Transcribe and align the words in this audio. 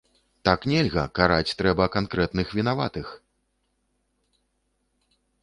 Так 0.47 0.63
нельга, 0.71 1.03
караць 1.19 1.55
трэба 1.59 1.85
канкрэтных 1.97 2.55
вінаватых. 2.61 3.13